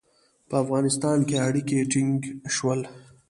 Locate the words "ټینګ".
1.91-2.15